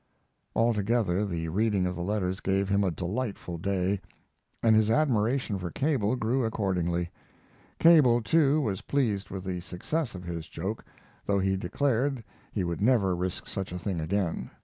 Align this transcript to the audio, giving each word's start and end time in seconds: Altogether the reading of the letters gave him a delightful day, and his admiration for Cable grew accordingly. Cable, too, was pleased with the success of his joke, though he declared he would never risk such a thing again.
Altogether 0.55 1.27
the 1.27 1.47
reading 1.49 1.85
of 1.85 1.95
the 1.95 2.01
letters 2.01 2.39
gave 2.39 2.67
him 2.69 2.83
a 2.83 2.89
delightful 2.89 3.59
day, 3.59 4.01
and 4.63 4.75
his 4.75 4.89
admiration 4.89 5.59
for 5.59 5.69
Cable 5.69 6.15
grew 6.15 6.43
accordingly. 6.43 7.11
Cable, 7.77 8.23
too, 8.23 8.59
was 8.61 8.81
pleased 8.81 9.29
with 9.29 9.43
the 9.43 9.59
success 9.59 10.15
of 10.15 10.23
his 10.23 10.49
joke, 10.49 10.83
though 11.27 11.37
he 11.37 11.55
declared 11.55 12.23
he 12.51 12.63
would 12.63 12.81
never 12.81 13.15
risk 13.15 13.45
such 13.47 13.71
a 13.71 13.77
thing 13.77 14.01
again. 14.01 14.49